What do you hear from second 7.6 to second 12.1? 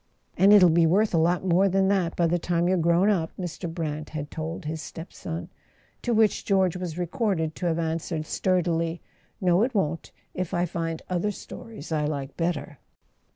have answered stur¬ dily: "No, it won't, if I find other stories I